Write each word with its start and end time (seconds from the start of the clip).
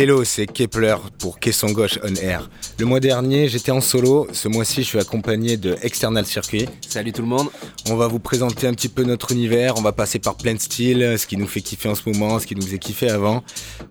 Hello, 0.00 0.22
c'est 0.22 0.46
Kepler 0.46 0.94
pour 1.18 1.40
Caisson 1.40 1.72
Gauche 1.72 1.98
On 2.04 2.14
Air. 2.14 2.48
Le 2.80 2.86
mois 2.86 3.00
dernier, 3.00 3.48
j'étais 3.48 3.72
en 3.72 3.80
solo. 3.80 4.28
Ce 4.32 4.46
mois-ci, 4.46 4.84
je 4.84 4.86
suis 4.86 5.00
accompagné 5.00 5.56
de 5.56 5.76
External 5.82 6.24
Circuit. 6.24 6.68
Salut 6.88 7.12
tout 7.12 7.22
le 7.22 7.26
monde. 7.26 7.48
On 7.90 7.96
va 7.96 8.06
vous 8.06 8.20
présenter 8.20 8.68
un 8.68 8.72
petit 8.72 8.88
peu 8.88 9.02
notre 9.02 9.32
univers. 9.32 9.76
On 9.78 9.82
va 9.82 9.90
passer 9.90 10.20
par 10.20 10.36
plein 10.36 10.54
de 10.54 10.60
styles, 10.60 11.16
ce 11.18 11.26
qui 11.26 11.36
nous 11.36 11.48
fait 11.48 11.60
kiffer 11.60 11.88
en 11.88 11.96
ce 11.96 12.08
moment, 12.08 12.38
ce 12.38 12.46
qui 12.46 12.54
nous 12.54 12.62
faisait 12.62 12.78
kiffer 12.78 13.10
avant. 13.10 13.42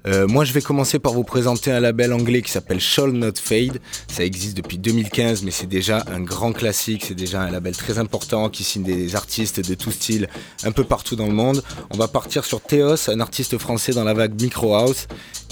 Euh, 0.08 0.26
moi, 0.26 0.46
je 0.46 0.54
vais 0.54 0.62
commencer 0.62 1.00
par 1.00 1.12
vous 1.12 1.26
présenter 1.26 1.70
un 1.70 1.82
label 1.82 2.14
anglais 2.14 2.42
qui 2.42 2.50
s'appelle 2.50 2.80
Shall 2.80 3.12
Not 3.12 3.34
Fade. 3.44 3.80
Ça 4.08 4.24
existe 4.24 4.56
depuis 4.56 4.78
2015, 4.78 5.44
mais 5.44 5.52
c'est 5.52 5.68
déjà 5.68 6.06
un 6.08 6.22
grand 6.22 6.54
classique. 6.54 7.04
C'est 7.10 7.14
déjà 7.14 7.42
un 7.42 7.52
label 7.52 7.76
très 7.76 8.00
important 8.00 8.48
qui 8.48 8.64
signe 8.64 8.84
des 8.84 9.18
artistes 9.18 9.68
de 9.68 9.76
tout 9.76 9.92
style 9.92 10.30
un 10.64 10.72
peu 10.72 10.86
partout 10.86 11.18
dans 11.18 11.28
le 11.28 11.34
monde. 11.34 11.62
On 11.90 11.98
va 11.98 12.08
partir 12.08 12.46
sur 12.46 12.62
Theos, 12.62 13.10
un 13.10 13.20
artiste 13.20 13.58
français 13.58 13.92
dans 13.92 14.06
la 14.06 14.14
vague 14.14 14.42
Micro 14.42 14.76
House. 14.76 15.08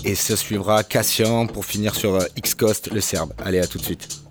Et 0.06 0.14
ça 0.14 0.38
suivra 0.38 0.84
Cassian 0.84 1.48
pour 1.48 1.66
finir 1.66 1.96
sur 1.96 2.16
euh, 2.16 2.26
X-Coast, 2.38 2.92
le 2.94 3.02
Serbe. 3.02 3.25
Allez, 3.44 3.60
à 3.60 3.68
tout 3.68 3.78
de 3.78 3.84
suite. 3.84 4.25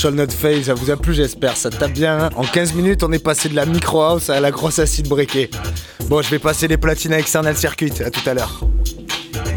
Shall 0.00 0.14
Not 0.14 0.28
ça 0.62 0.72
vous 0.72 0.90
a 0.90 0.96
plu, 0.96 1.12
j'espère. 1.12 1.58
Ça 1.58 1.68
tape 1.68 1.92
bien. 1.92 2.18
Hein. 2.18 2.30
en 2.34 2.42
15 2.42 2.72
minutes, 2.72 3.02
on 3.02 3.12
est 3.12 3.22
passé 3.22 3.50
de 3.50 3.54
la 3.54 3.66
micro 3.66 4.00
house 4.00 4.30
à 4.30 4.40
la 4.40 4.50
grosse 4.50 4.78
acide 4.78 5.08
briquée. 5.08 5.50
Bon, 6.08 6.22
je 6.22 6.30
vais 6.30 6.38
passer 6.38 6.68
les 6.68 6.78
platines 6.78 7.12
à 7.12 7.18
External 7.18 7.54
Circuit. 7.54 7.92
À 8.02 8.10
tout 8.10 8.26
à 8.26 8.32
l'heure. 8.32 8.62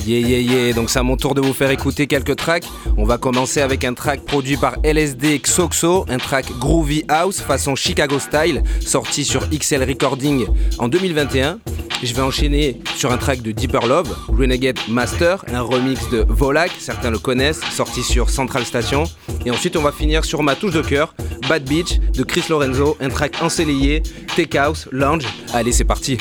Yeah 0.05 0.19
yeah 0.19 0.39
yeah, 0.39 0.73
donc 0.73 0.89
c'est 0.89 0.99
à 0.99 1.03
mon 1.03 1.15
tour 1.15 1.33
de 1.33 1.39
vous 1.39 1.53
faire 1.53 1.71
écouter 1.71 2.07
quelques 2.07 2.35
tracks. 2.35 2.65
On 2.97 3.05
va 3.05 3.17
commencer 3.17 3.61
avec 3.61 3.85
un 3.85 3.93
track 3.93 4.25
produit 4.25 4.57
par 4.57 4.75
LSD 4.83 5.39
Xoxo, 5.39 6.05
un 6.09 6.17
track 6.17 6.45
Groovy 6.59 7.05
House 7.07 7.39
façon 7.39 7.75
Chicago 7.75 8.19
Style, 8.19 8.63
sorti 8.81 9.23
sur 9.23 9.47
XL 9.49 9.83
Recording 9.83 10.45
en 10.77 10.89
2021. 10.89 11.59
Je 12.03 12.13
vais 12.13 12.21
enchaîner 12.21 12.81
sur 12.97 13.13
un 13.13 13.17
track 13.17 13.41
de 13.41 13.53
Deeper 13.53 13.87
Love, 13.87 14.13
Renegade 14.27 14.77
Master, 14.89 15.45
un 15.53 15.61
remix 15.61 16.09
de 16.09 16.25
Volak, 16.27 16.71
certains 16.77 17.09
le 17.09 17.19
connaissent, 17.19 17.61
sorti 17.71 18.03
sur 18.03 18.29
Central 18.29 18.65
Station. 18.65 19.05
Et 19.45 19.51
ensuite 19.51 19.77
on 19.77 19.81
va 19.81 19.93
finir 19.93 20.25
sur 20.25 20.43
ma 20.43 20.55
touche 20.55 20.73
de 20.73 20.81
cœur, 20.81 21.15
Bad 21.47 21.63
Beach 21.63 21.99
de 22.13 22.23
Chris 22.23 22.43
Lorenzo, 22.49 22.97
un 22.99 23.07
track 23.07 23.41
ensoleillé, 23.41 24.03
Take 24.35 24.57
House, 24.57 24.89
Lounge. 24.91 25.23
Allez 25.53 25.71
c'est 25.71 25.85
parti. 25.85 26.17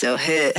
still 0.00 0.16
hit. 0.16 0.56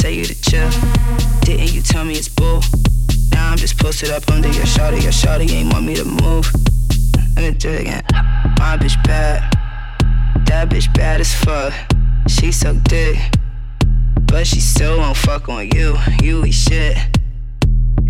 tell 0.00 0.10
you 0.10 0.24
to 0.24 0.40
chill. 0.40 0.70
Didn't 1.42 1.74
you 1.74 1.82
tell 1.82 2.06
me 2.06 2.14
it's 2.14 2.28
bull? 2.28 2.62
Now 3.32 3.50
I'm 3.50 3.58
just 3.58 3.78
posted 3.78 4.10
up 4.10 4.26
under 4.30 4.48
your 4.48 4.64
shawty. 4.64 5.02
Your 5.02 5.12
shawty 5.12 5.50
ain't 5.52 5.72
want 5.74 5.84
me 5.84 5.94
to 5.94 6.04
move. 6.04 6.50
Let 7.36 7.52
me 7.52 7.58
do 7.58 7.68
it 7.68 7.82
again. 7.82 8.02
My 8.58 8.78
bitch 8.78 8.96
bad. 9.04 9.42
That 10.46 10.70
bitch 10.70 10.92
bad 10.94 11.20
as 11.20 11.34
fuck. 11.34 11.74
She 12.28 12.50
suck 12.50 12.76
dick. 12.84 13.18
But 14.22 14.46
she 14.46 14.60
still 14.60 14.98
won't 14.98 15.18
fuck 15.18 15.50
on 15.50 15.68
you. 15.68 15.96
You 16.22 16.46
eat 16.46 16.52
shit. 16.52 16.96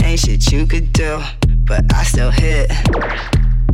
Ain't 0.05 0.21
shit 0.21 0.53
you 0.53 0.67
could 0.67 0.93
do. 0.93 1.21
But 1.67 1.93
I 1.93 2.05
still 2.05 2.31
hit. 2.31 2.71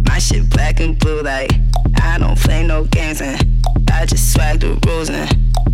My 0.06 0.18
shit 0.18 0.48
black 0.48 0.80
and 0.80 0.98
blue 0.98 1.20
like 1.20 1.52
I 2.00 2.16
don't 2.18 2.38
play 2.38 2.66
no 2.66 2.84
games 2.84 3.20
and 3.20 3.36
I 3.92 4.06
just 4.06 4.32
swag 4.32 4.60
the 4.60 4.80
rules 4.86 5.10
and 5.10 5.28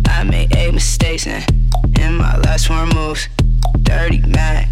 I 0.09 0.23
made 0.23 0.53
eight 0.55 0.73
mistakes 0.73 1.25
and 1.25 1.45
in 2.03 2.15
my 2.15 2.37
last 2.39 2.67
four 2.67 2.85
moves. 2.87 3.29
Dirty 3.81 4.21
Mac, 4.27 4.67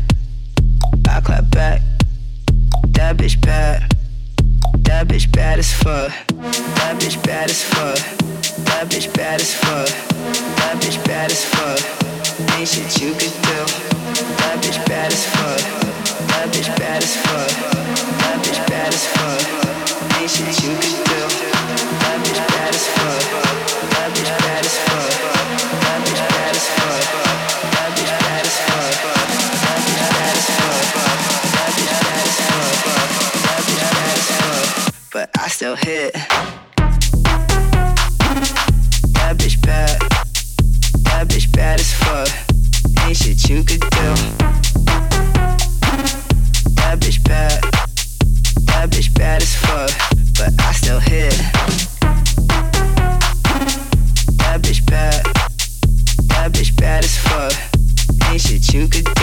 I 1.10 1.22
clap 1.22 1.50
back. 1.52 1.82
That 2.96 3.18
bitch 3.18 3.40
bad. 3.42 3.96
That 4.84 5.08
bitch 5.08 5.32
bad 5.32 5.60
as 5.60 5.72
fuck. 5.74 6.12
That 6.78 6.94
bitch 7.00 7.18
bad 7.24 7.50
as 7.50 7.64
fuck. 7.64 7.98
That 8.68 8.84
bitch 8.90 9.08
bad 9.16 9.40
as 9.42 9.54
fuck. 9.54 9.88
That 10.60 10.76
bitch 10.82 11.00
bad 11.06 11.32
as 11.32 11.44
fuck. 11.46 11.80
Ain't 12.56 12.68
shit 12.68 13.02
you 13.02 13.12
could 13.14 13.36
do. 13.50 13.60
That 14.42 14.56
bitch 14.62 14.80
bad 14.88 15.12
as 15.12 15.26
fuck. 15.34 15.62
That 16.32 16.48
bitch 16.54 16.70
bad 16.80 17.04
as 17.04 17.16
fuck. 17.24 17.52
That 18.22 18.38
bitch 18.44 18.62
bad 18.68 18.94
as 18.94 19.06
fuck. 19.16 19.42
Ain't 20.20 20.30
shit 20.30 20.64
you 20.64 20.74
could 20.82 20.98
do. 21.12 21.22
That 22.04 22.18
bitch 22.24 22.42
bad 22.54 22.76
as 22.76 22.86
fuck. 22.96 23.24
That 23.94 24.10
bitch 24.16 24.32
bad 24.44 24.66
as 24.66 24.78
fuck. 24.88 25.11
Still 35.52 35.76
hit. 35.76 36.14
That 39.14 39.36
bitch 39.38 39.62
bad. 39.62 40.00
That 41.04 41.28
bitch 41.28 41.52
bad 41.52 41.80
as 41.80 41.94
fuck. 41.94 42.30
Ain't 43.06 43.18
shit 43.18 43.50
you 43.50 43.62
could 43.64 43.82
do. 43.82 44.16
That 46.80 47.00
bitch 47.02 47.22
bad. 47.26 47.62
That 48.68 48.90
bitch 48.92 49.14
bad 49.14 49.42
as 49.42 49.54
fuck. 49.56 49.92
But 50.38 50.54
I 50.60 50.72
still 50.72 51.00
hit. 51.02 51.34
That 54.40 54.62
bitch 54.62 54.86
bad. 54.86 55.26
That 56.30 56.54
bitch 56.54 56.76
bad 56.78 57.04
as 57.04 57.18
fuck. 57.18 57.54
Ain't 58.32 58.42
shit 58.42 58.74
you 58.74 58.88
could 58.88 59.06
do. 59.16 59.21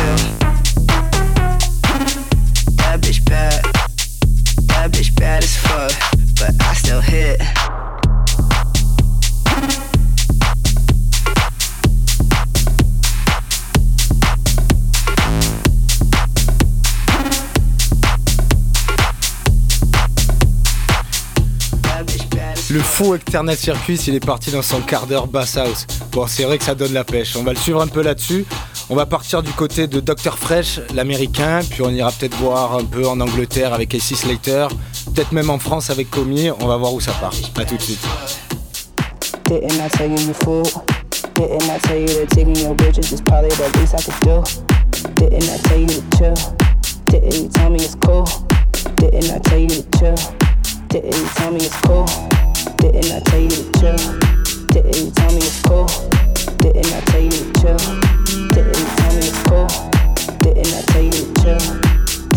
Le 22.71 22.81
fou 22.81 23.15
Eternal 23.15 23.57
Circus, 23.57 24.09
il 24.09 24.15
est 24.15 24.25
parti 24.25 24.51
dans 24.51 24.61
son 24.61 24.81
quart 24.81 25.07
d'heure 25.07 25.27
bass 25.27 25.57
house. 25.57 25.87
Bon, 26.13 26.27
c'est 26.27 26.43
vrai 26.43 26.59
que 26.59 26.65
ça 26.65 26.75
donne 26.75 26.93
la 26.93 27.03
pêche. 27.03 27.35
On 27.35 27.43
va 27.43 27.53
le 27.53 27.59
suivre 27.59 27.81
un 27.81 27.87
peu 27.87 28.03
là-dessus. 28.03 28.45
On 28.91 28.95
va 28.95 29.07
partir 29.07 29.43
du 29.43 29.51
côté 29.53 29.87
de 29.87 30.01
Dr. 30.01 30.37
Fresh, 30.37 30.81
l'américain, 30.95 31.61
puis 31.69 31.81
on 31.81 31.89
ira 31.89 32.13
peut-être 32.13 32.37
voir 32.37 32.77
un 32.77 32.85
peu 32.85 33.09
en 33.09 33.21
Angleterre 33.21 33.73
avec 33.73 33.95
AC 33.95 34.15
Slater, 34.15 34.67
peut-être 35.07 35.33
même 35.33 35.49
en 35.49 35.59
France 35.59 35.89
avec 35.89 36.11
Comi. 36.11 36.51
On 36.61 36.67
va 36.67 36.77
voir 36.77 36.93
où 36.93 37.01
ça 37.01 37.13
part. 37.13 37.33
À 37.57 37.65
tout 37.65 37.77
de 37.77 37.83
suite. 37.83 38.07
Didn't 52.79 53.13
I 53.13 53.21
tell 53.21 53.41
you 53.41 53.49
to 53.49 53.73
chill? 53.81 53.97
Didn't 54.71 55.13
tell 55.17 55.33
me 55.33 55.39
it's 55.39 55.63
cool? 55.63 55.87
Didn't 56.59 56.93
I 56.93 57.01
tell 57.07 57.21
you 57.21 57.31
to 57.31 57.53
chill? 57.61 57.77
Didn't 58.55 58.89
tell 58.97 59.13
me 59.15 59.27
it's 59.27 59.43
cool? 59.43 59.67
Didn't 60.43 60.75
I 60.75 60.83
tell 60.93 61.03
you 61.03 61.11
to 61.11 61.43
chill? 61.43 61.88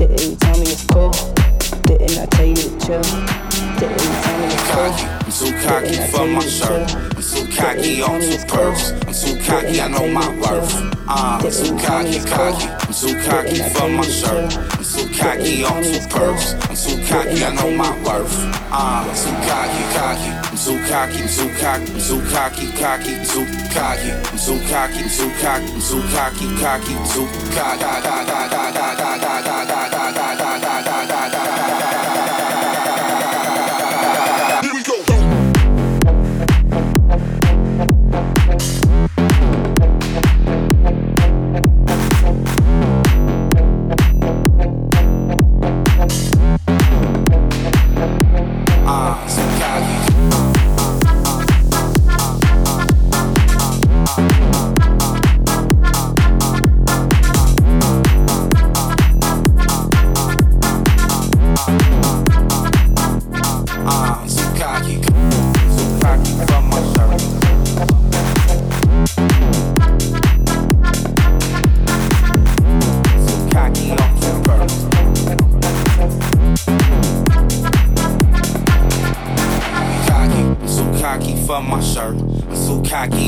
Didn't 0.02 0.20
you 0.20 0.36
tell 0.36 0.58
me 0.58 0.64
it's 0.66 0.84
cool? 0.88 1.12
Didn't 1.86 2.18
I 2.18 2.26
tell 2.26 2.46
you 2.48 2.56
to 2.56 2.70
chill? 2.82 3.06
Didn't 3.78 4.02
you 4.02 4.14
tell 4.26 4.40
me 4.42 4.48
it's 4.50 4.72
cool? 4.74 4.90
I'm 5.22 5.30
so 5.30 5.46
cocky 5.62 5.94
for 6.10 6.26
my 6.26 6.42
shirt. 6.42 6.96
I'm 7.14 7.22
so 7.22 7.46
cocky 7.46 8.02
on 8.02 8.20
two 8.20 8.42
purse. 8.50 8.94
I'm 9.06 9.14
so 9.14 9.38
cocky, 9.46 9.80
I 9.80 9.88
know 9.90 10.08
my 10.08 10.28
worth. 10.42 10.74
Uh, 11.08 11.38
I'm 11.44 11.52
so 11.52 11.78
cocky, 11.78 12.18
cocky. 12.26 12.66
I'm 12.66 12.94
so 12.94 13.14
cocky 13.30 13.62
for 13.62 13.90
my 13.90 14.02
shirt. 14.02 14.58
I'm 14.74 14.84
so 14.84 15.08
cocky 15.14 15.64
on 15.66 15.84
two 15.84 16.02
purse. 16.10 16.56
I'm 16.68 16.76
so 16.76 16.98
cocky, 17.06 17.46
I 17.46 17.54
know 17.54 17.70
my 17.70 17.94
worth. 18.02 18.34
Uh, 18.74 19.06
I'm 19.06 19.16
so 19.16 19.30
cocky, 19.46 19.84
cocky. 19.94 20.32
I'm 20.50 20.58
so 20.58 20.74
cocky, 20.90 21.22
I'm 21.22 21.28
so 21.28 21.48
cocky, 21.62 21.94
I'm 21.94 22.00
so 22.00 22.18
cocky, 22.34 22.72
cocky, 22.72 23.14
I'm 23.14 23.26
cocky. 23.70 24.10
I'm 24.10 24.38
so 24.40 24.58
cocky, 24.68 24.98
I'm 24.98 25.10
so 25.10 25.30
cocky, 25.38 25.72
I'm 25.72 25.80
so 25.80 26.02
cocky, 26.10 26.58
cocky, 26.58 27.06
so 27.06 27.28
cocky. 27.54 27.82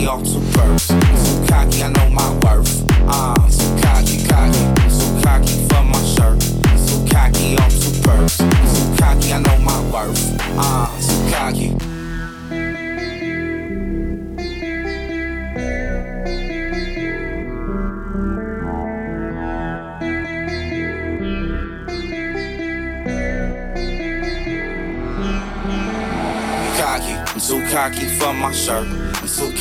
Cocky 0.04 0.08
off 0.08 0.24
two 0.24 0.40
birds. 0.58 0.84
So 0.84 1.46
cocky, 1.48 1.84
I 1.84 1.90
know 1.90 2.10
my 2.10 2.30
worth. 2.40 2.86
Ah, 3.08 3.36
I'm 3.36 3.82
cocky, 3.82 4.24
cocky. 4.26 4.60
I'm 4.60 5.24
cocky 5.24 5.68
for 5.68 5.84
my 5.84 6.02
shirt. 6.04 6.44
I'm 6.92 7.08
cocky 7.08 7.58
off 7.58 7.72
two 7.72 8.02
birds. 8.02 8.40
I'm 8.42 8.98
cocky, 8.98 9.34
I 9.34 9.40
know 9.40 9.58
my 9.60 9.80
worth. 9.92 10.38
Ah, 10.58 10.92
I'm 10.94 11.32
cocky. 11.32 11.78
cocky. 26.78 27.14
I'm 27.14 27.40
so 27.40 27.62
cocky 27.72 28.08
for 28.08 28.34
my 28.34 28.52
shirt. 28.52 29.03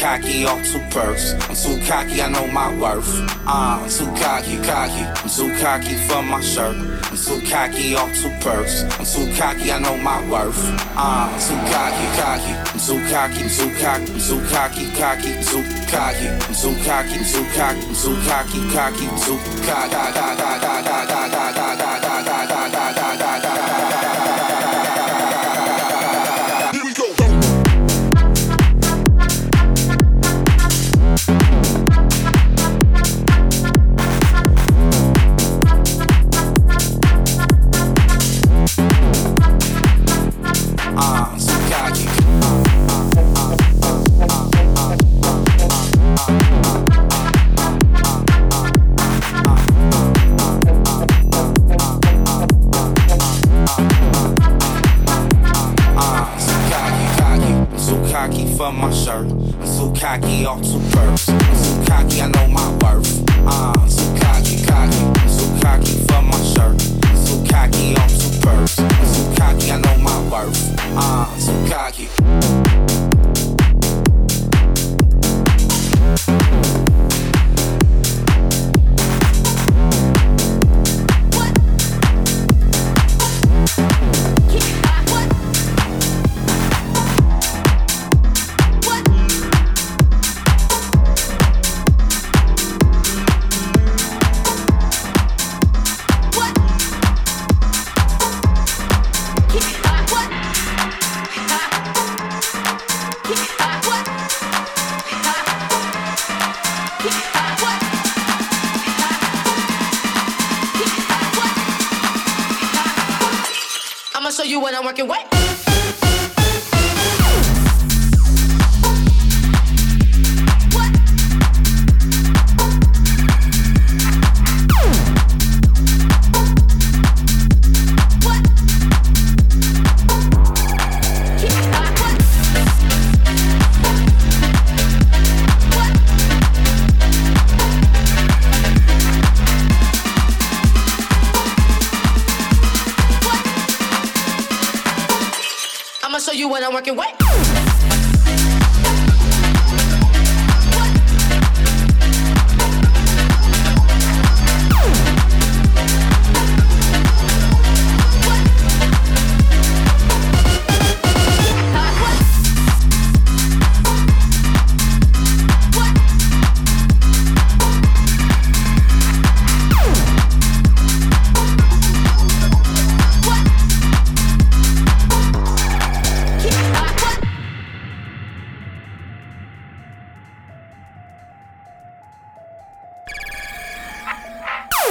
Cocky 0.02 0.44
off 0.44 0.66
two 0.66 0.80
perks. 0.90 1.34
I'm 1.48 1.54
so 1.54 1.78
cocky, 1.86 2.20
I 2.20 2.28
know 2.28 2.48
my 2.48 2.74
worth. 2.76 3.06
Ah, 3.46 3.80
I'm 3.80 3.88
so 3.88 4.04
cocky, 4.16 4.56
cocky. 4.56 5.04
I'm 5.22 5.28
so 5.28 5.46
cocky 5.60 5.94
for 6.08 6.20
my 6.24 6.40
shirt. 6.40 6.74
I'm 7.04 7.16
so 7.16 7.40
cocky 7.42 7.94
off 7.94 8.12
two 8.20 8.28
perks. 8.40 8.82
I'm 8.98 9.04
so 9.04 9.22
cocky, 9.38 9.70
I 9.70 9.78
know 9.78 9.96
my 9.96 10.18
worth. 10.28 10.58
Ah, 10.98 11.32
I'm 11.32 11.38
so 11.38 11.54
cocky, 11.70 12.06
cocky. 12.18 12.52
I'm 12.72 12.80
so 12.80 12.98
cocky, 13.14 13.42
I'm 13.44 13.48
so 13.48 13.70
cocky, 13.78 14.12
I'm 14.12 14.18
so 14.18 14.40
cocky, 14.50 14.90
cocky, 14.98 15.34
I'm 15.34 15.42
so 15.44 15.62
cocky. 15.86 16.26
I'm 16.26 16.52
so 16.52 16.74
cocky, 16.82 17.14
I'm 17.14 17.24
so 17.24 17.44
cocky, 17.54 17.86
I'm 17.86 17.94
so 17.94 18.12
cocky, 18.26 18.60
cocky, 18.74 19.06
I'm 19.06 19.18
so 19.18 19.36
cocky. 19.62 19.90
Da 19.92 20.10
da 20.10 21.61
cocky, 60.02 60.44
I'm 60.44 60.60
too 60.60 60.80
perfect. 60.90 61.40
Too 61.64 61.84
cocky, 61.86 62.22
I 62.22 62.26
know 62.26 62.51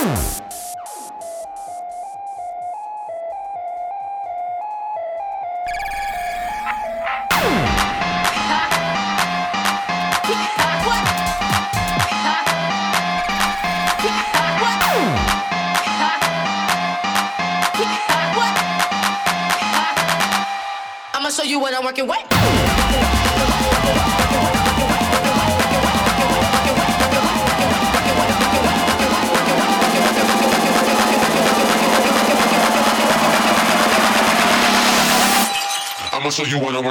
Mm. 0.02 0.41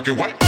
It 0.08 0.16
what? 0.16 0.39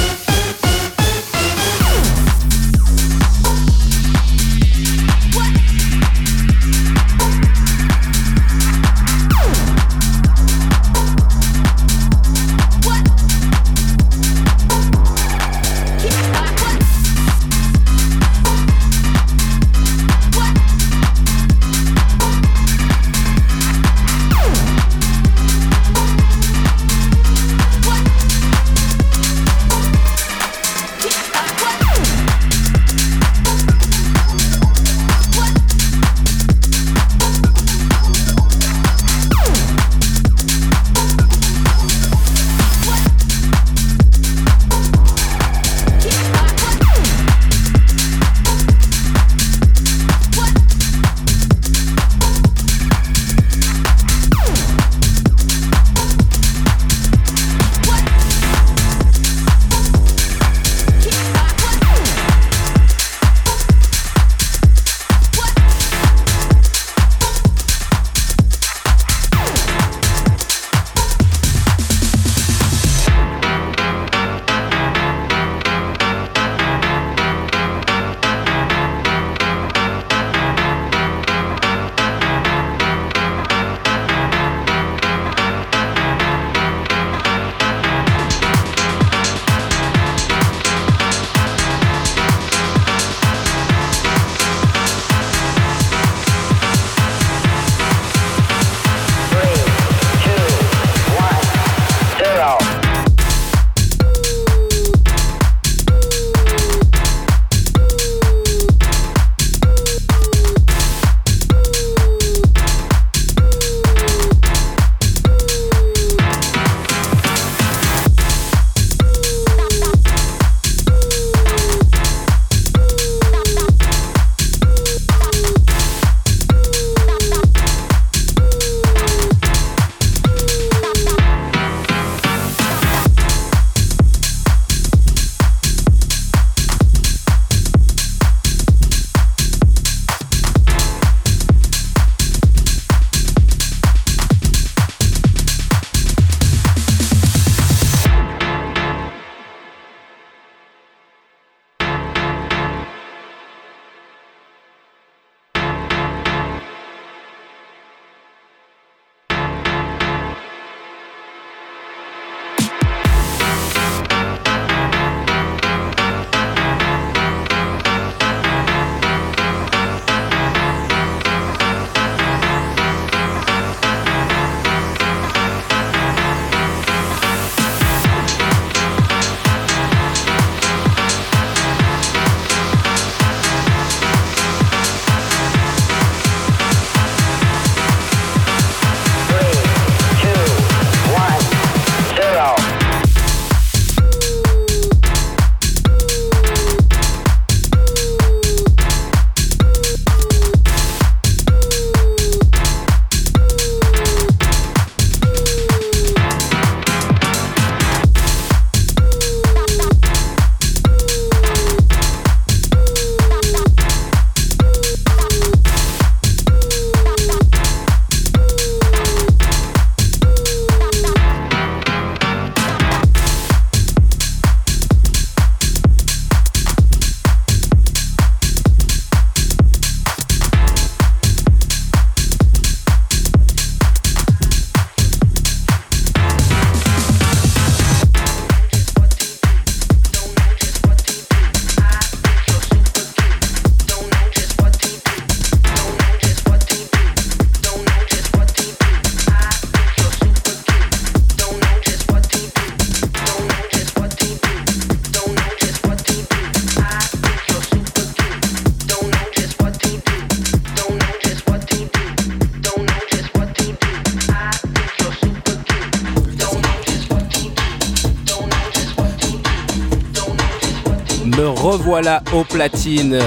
Revoilà 271.93 272.23
au 272.33 272.43
platine. 272.43 273.19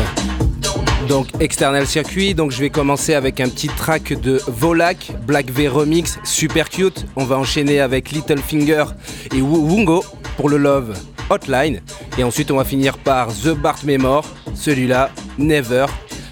Donc 1.08 1.28
external 1.40 1.86
circuit, 1.86 2.34
donc 2.34 2.50
je 2.50 2.60
vais 2.60 2.72
commencer 2.72 3.14
avec 3.14 3.40
un 3.40 3.48
petit 3.48 3.68
track 3.68 4.20
de 4.20 4.42
Volak, 4.48 5.12
Black 5.28 5.52
V 5.52 5.68
Remix, 5.68 6.18
super 6.24 6.72
cute. 6.72 7.06
On 7.16 7.26
va 7.26 7.38
enchaîner 7.38 7.80
avec 7.80 8.10
Little 8.10 8.40
Finger 8.40 8.86
et 9.32 9.40
Wungo 9.40 10.04
pour 10.36 10.50
le 10.50 10.58
Love 10.58 10.98
Hotline. 11.30 11.82
Et 12.18 12.24
ensuite 12.24 12.50
on 12.50 12.56
va 12.56 12.64
finir 12.64 12.98
par 12.98 13.28
The 13.28 13.50
Bart 13.50 13.86
Memor, 13.86 14.26
celui-là, 14.56 15.12
Never, 15.38 15.86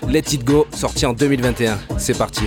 Let 0.09 0.23
It 0.31 0.43
Go, 0.43 0.65
sorti 0.75 1.05
en 1.05 1.13
2021. 1.13 1.77
C'est 1.99 2.17
parti. 2.17 2.45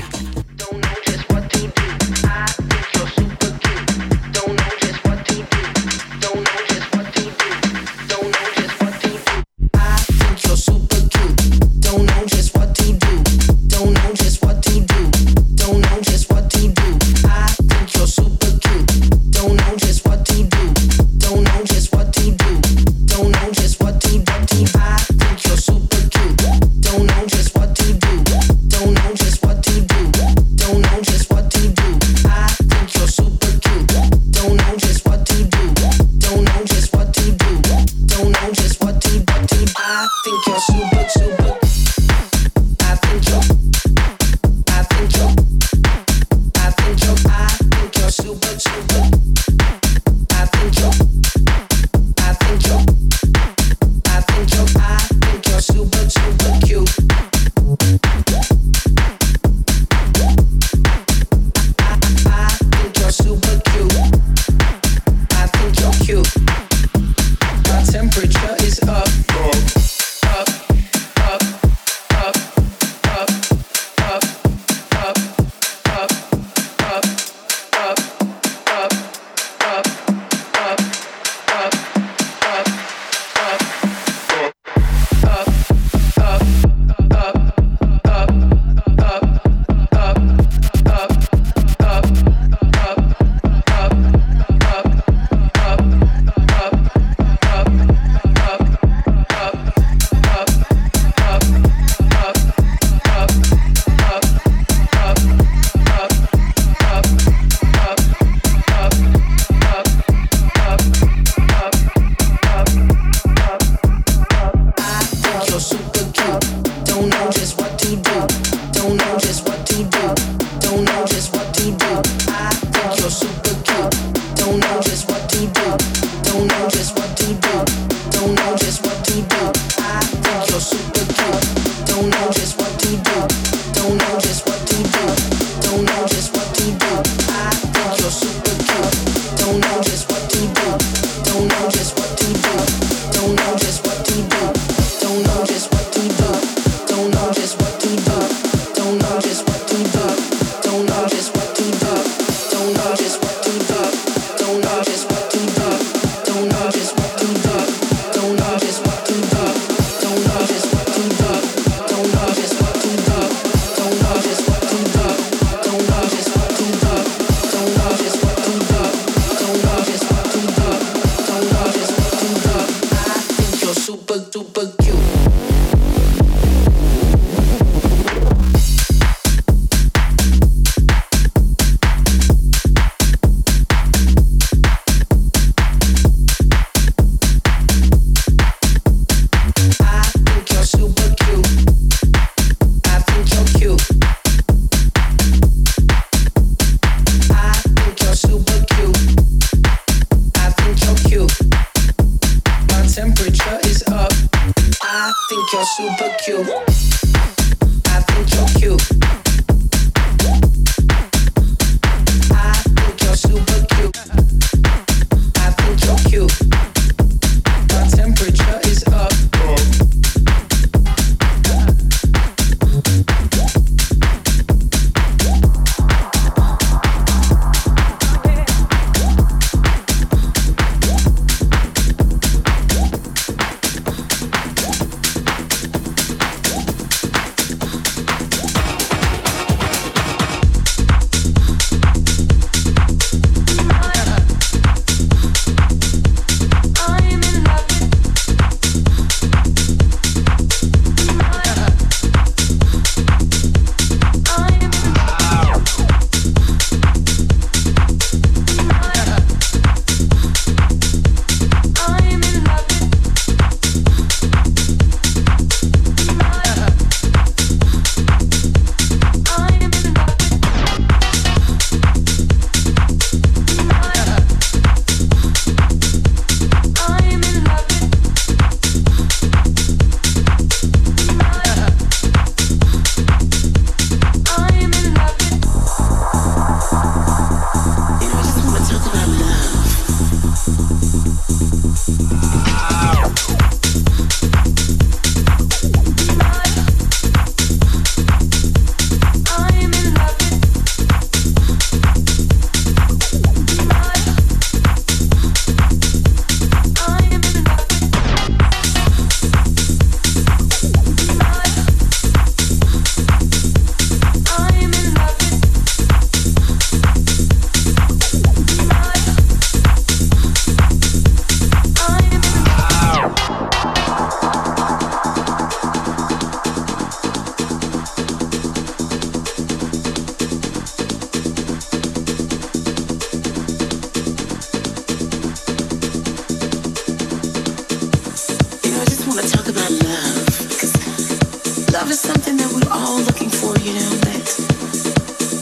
want 339.16 339.28
to 339.28 339.34
talk 339.34 339.48
about 339.48 339.70
love 339.70 340.26
because 340.50 341.72
love 341.72 341.88
is 341.88 341.98
something 341.98 342.36
that 342.36 342.52
we're 342.52 342.70
all 342.70 343.00
looking 343.00 343.30
for, 343.30 343.56
you 343.60 343.72
know, 343.72 343.90
that 344.04 344.28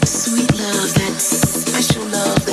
sweet 0.07 0.49
love, 0.57 0.93
that 0.93 1.15
special 1.19 2.05
love. 2.05 2.44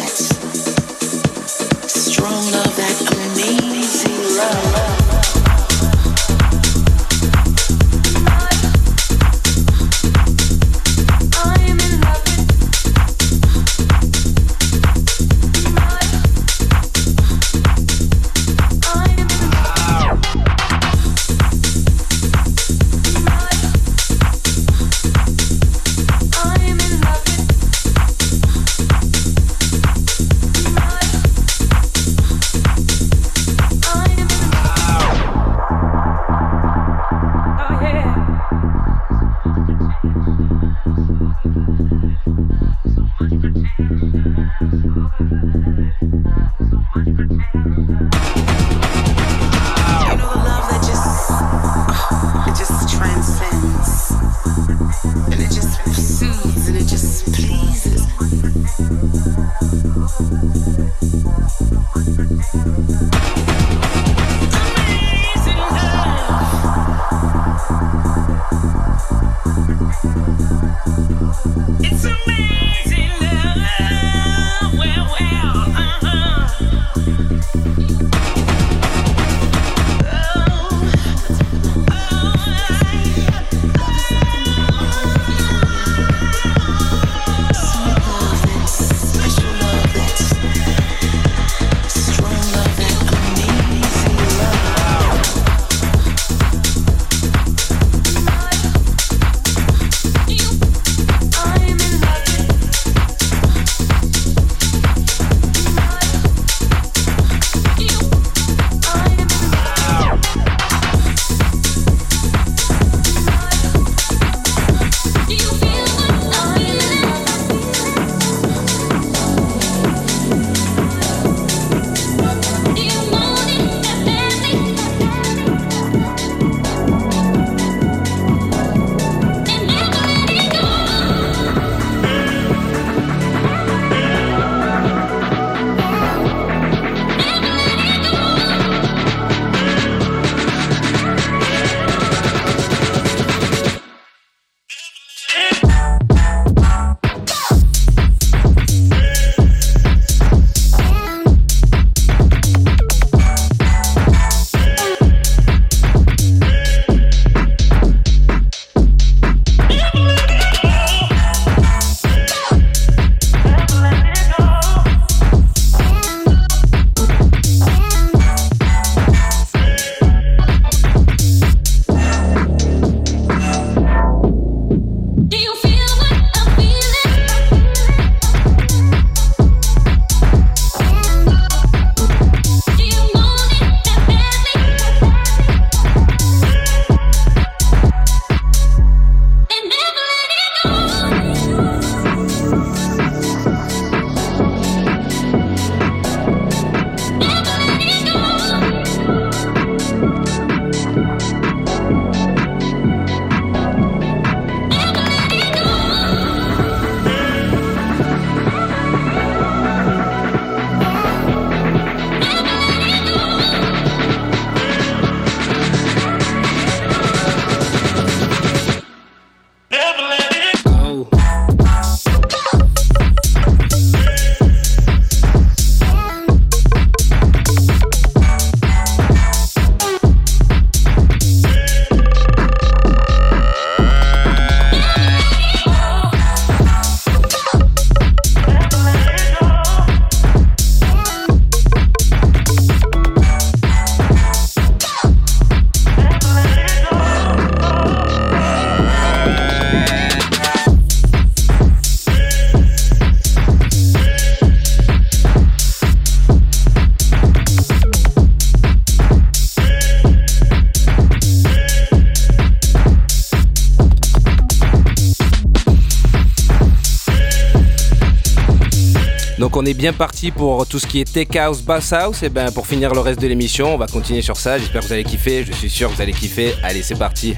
On 269.62 269.64
est 269.64 269.74
bien 269.74 269.92
parti 269.92 270.32
pour 270.32 270.66
tout 270.66 270.80
ce 270.80 270.88
qui 270.88 271.00
est 271.00 271.12
tech 271.12 271.36
house, 271.36 271.62
bass 271.62 271.92
house. 271.92 272.24
Et 272.24 272.28
ben 272.28 272.50
pour 272.50 272.66
finir 272.66 272.92
le 272.92 272.98
reste 272.98 273.20
de 273.20 273.28
l'émission, 273.28 273.74
on 273.74 273.78
va 273.78 273.86
continuer 273.86 274.20
sur 274.20 274.36
ça. 274.36 274.58
J'espère 274.58 274.80
que 274.82 274.86
vous 274.88 274.92
allez 274.92 275.04
kiffer. 275.04 275.44
Je 275.44 275.52
suis 275.52 275.70
sûr 275.70 275.88
que 275.88 275.94
vous 275.94 276.02
allez 276.02 276.12
kiffer. 276.12 276.54
Allez, 276.64 276.82
c'est 276.82 276.98
parti. 276.98 277.36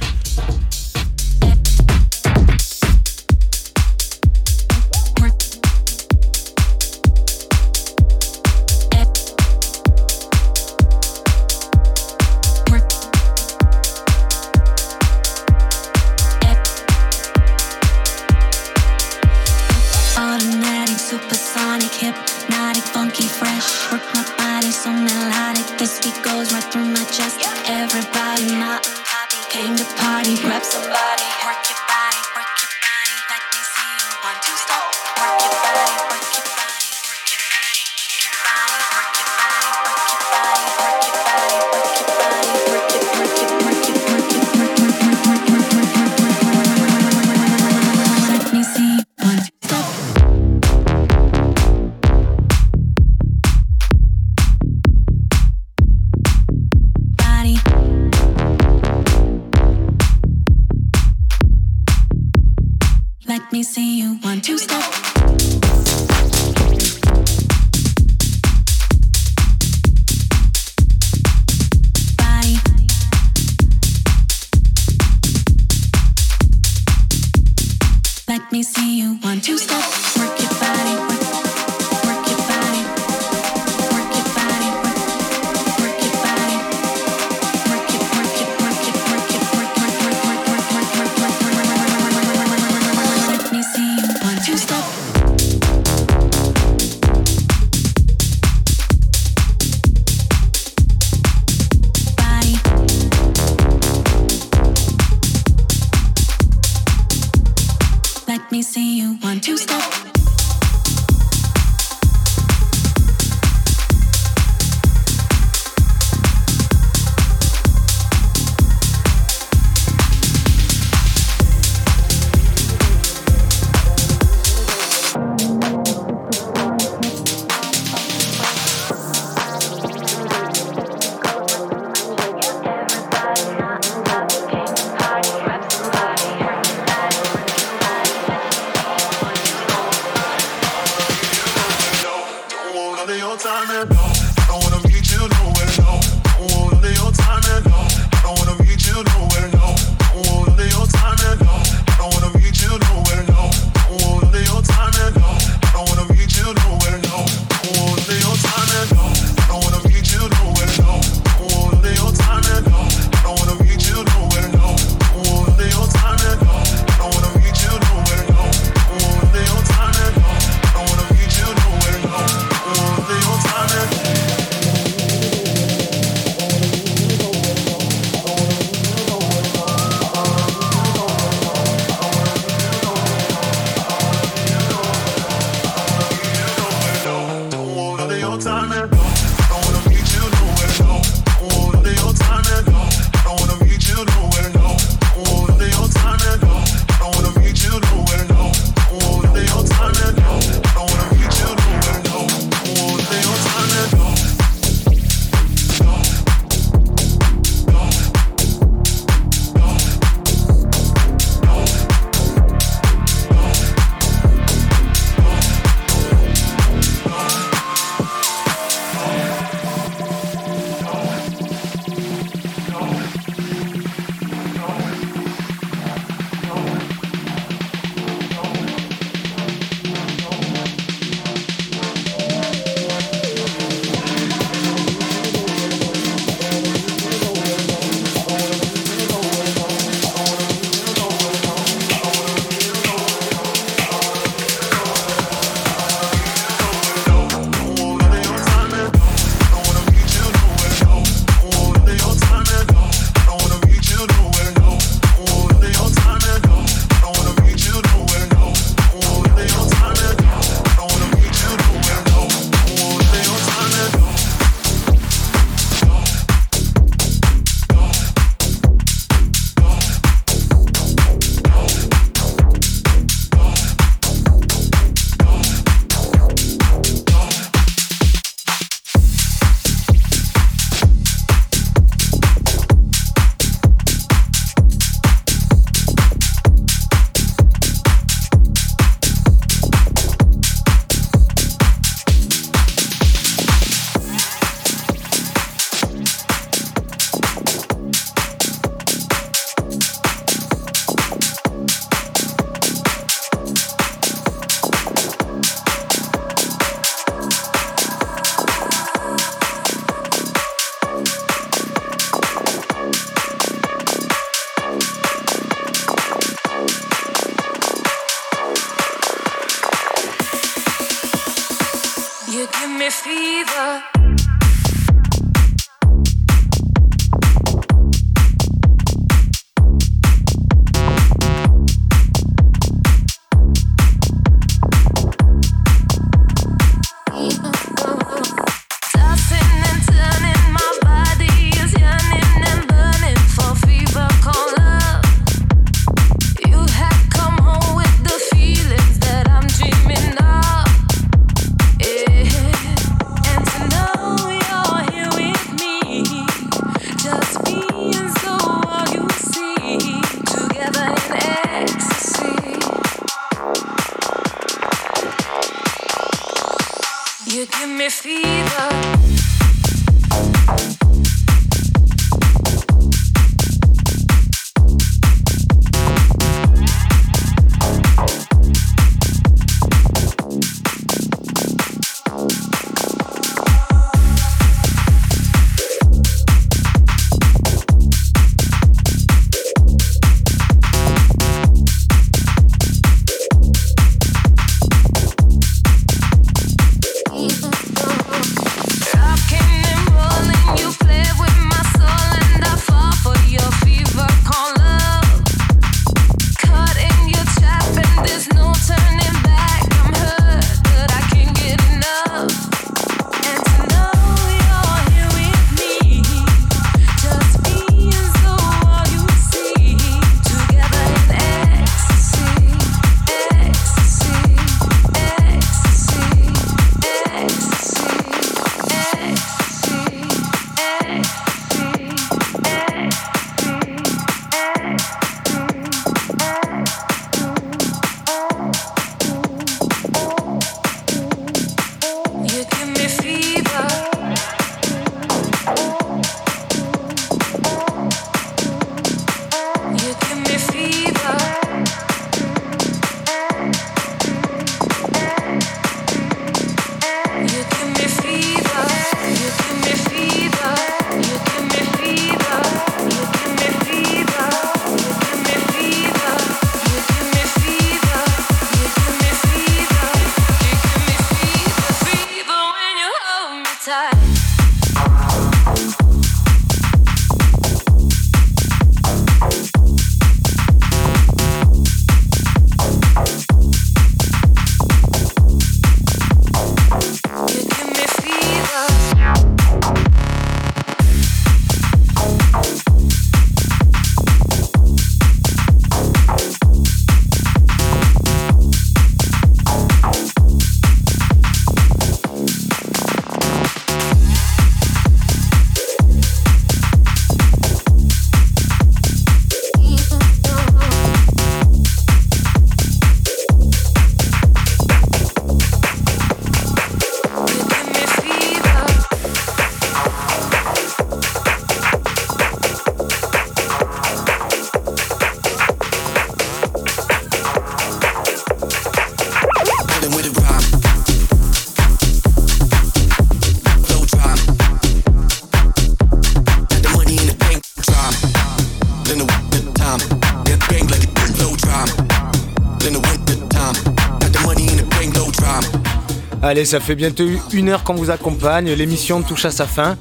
Allez, 546.34 546.46
ça 546.46 546.58
fait 546.58 546.74
bientôt 546.74 547.04
une 547.32 547.48
heure 547.48 547.62
qu'on 547.62 547.74
vous 547.74 547.90
accompagne. 547.90 548.50
L'émission 548.50 549.02
touche 549.02 549.24
à 549.24 549.30
sa 549.30 549.46
fin. 549.46 549.76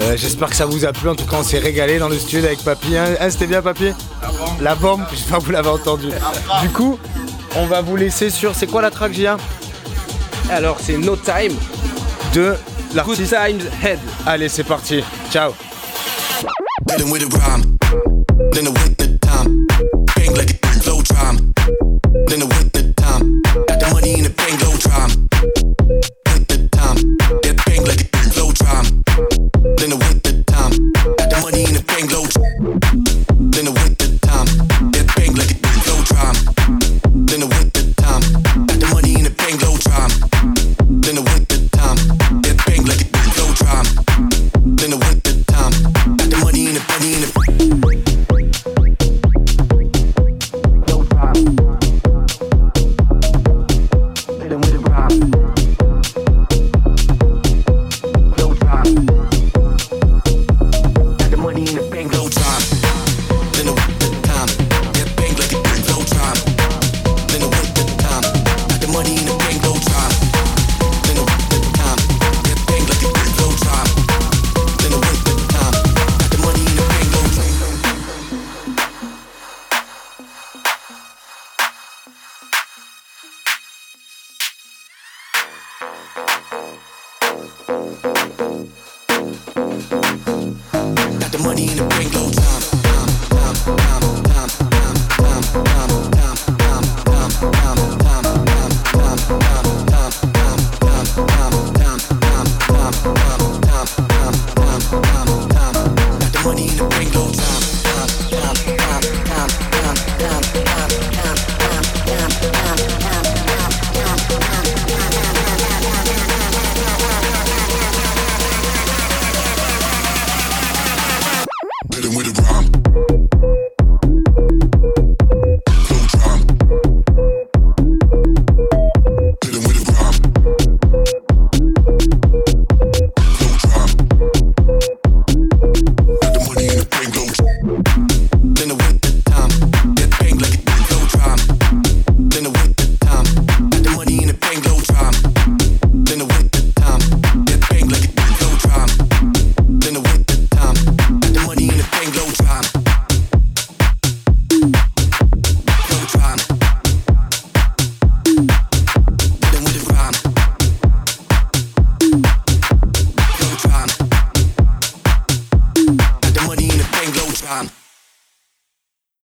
Euh, 0.00 0.16
j'espère 0.16 0.48
que 0.48 0.56
ça 0.56 0.64
vous 0.64 0.86
a 0.86 0.94
plu. 0.94 1.10
En 1.10 1.14
tout 1.14 1.26
cas, 1.26 1.36
on 1.38 1.42
s'est 1.42 1.58
régalé 1.58 1.98
dans 1.98 2.08
le 2.08 2.18
studio 2.18 2.46
avec 2.46 2.64
Papy. 2.64 2.96
Hein, 2.96 3.16
hein, 3.20 3.28
C'était 3.28 3.46
bien, 3.46 3.60
Papy 3.60 3.92
La 4.62 4.74
bombe. 4.74 5.02
J'espère 5.10 5.40
que 5.40 5.44
vous 5.44 5.50
l'avez 5.50 5.68
entendu. 5.68 6.06
Du 6.62 6.70
coup, 6.70 6.98
on 7.54 7.66
va 7.66 7.82
vous 7.82 7.96
laisser 7.96 8.30
sur. 8.30 8.54
C'est 8.54 8.66
quoi 8.66 8.80
la 8.80 8.90
track, 8.90 9.12
Gia 9.12 9.36
Alors, 10.48 10.78
c'est 10.80 10.96
No 10.96 11.16
Time 11.16 11.54
De 12.32 12.54
Good 12.54 12.94
l'artiste. 12.94 13.36
Times 13.36 13.68
Head. 13.84 13.98
Allez, 14.24 14.48
c'est 14.48 14.64
parti. 14.64 15.04
Ciao. 15.30 15.52